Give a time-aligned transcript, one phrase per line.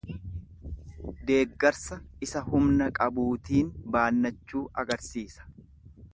[1.31, 1.97] Deeggarsa
[2.29, 5.49] isa humna qabuutiin baannachuu agarsiisa.